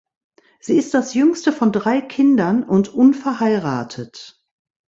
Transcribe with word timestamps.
Sie 0.59 0.77
ist 0.79 0.95
das 0.95 1.13
jüngste 1.13 1.53
von 1.53 1.71
drei 1.71 2.01
Kindern 2.01 2.63
und 2.63 2.91
unverheiratet. 2.91 4.43